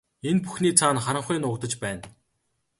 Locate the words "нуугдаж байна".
1.39-2.03